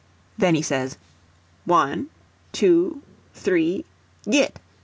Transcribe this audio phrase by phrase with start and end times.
[0.35, 0.97] Then he says,
[1.65, 3.83] "One—two—three—git!"